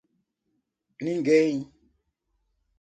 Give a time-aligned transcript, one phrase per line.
[1.03, 1.69] Ninguém